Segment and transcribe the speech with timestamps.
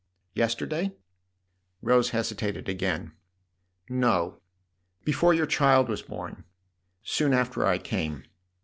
[0.33, 0.93] "Yester day?"
[1.83, 3.11] Rose hesitated again.
[3.87, 4.41] "No;
[5.05, 6.43] before your child was born.
[7.03, 8.23] Soon after I came."